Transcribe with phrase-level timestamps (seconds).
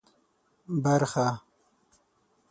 [0.83, 1.27] برخه